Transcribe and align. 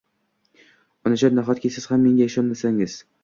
Onajon 1.09 1.37
nahotki 1.41 1.71
siz 1.77 1.87
ham 1.91 2.03
menga 2.07 2.27
ishonmasangiz? 2.31 2.97